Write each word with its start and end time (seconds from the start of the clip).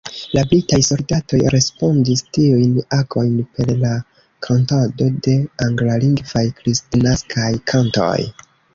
La 0.35 0.41
britaj 0.51 0.77
soldatoj 0.85 1.41
respondis 1.55 2.23
tiujn 2.37 2.73
agojn 2.99 3.37
per 3.59 3.71
la 3.85 3.93
kantado 4.49 5.13
de 5.29 5.39
anglalingvaj 5.69 6.47
kristnaskaj 6.63 7.57
kantoj. 7.75 8.15